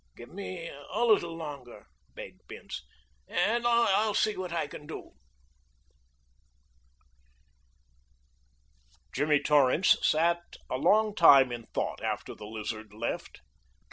[0.15, 2.83] "Give me a little longer," begged Bince,
[3.27, 5.11] "and I'll see what I can do."
[9.13, 10.41] Jimmy Torrance sat
[10.71, 13.41] a long time in thought after the Lizard left.